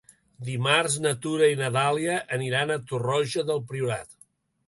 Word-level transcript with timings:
Dimarts 0.45 0.95
na 1.05 1.11
Tura 1.25 1.49
i 1.55 1.59
na 1.59 1.69
Dàlia 1.75 2.17
aniran 2.39 2.75
a 2.75 2.79
Torroja 2.93 3.47
del 3.51 3.63
Priorat. 3.73 4.13